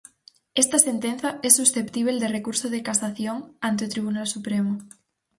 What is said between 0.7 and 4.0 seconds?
sentenza é susceptíbel de recurso de casación ante o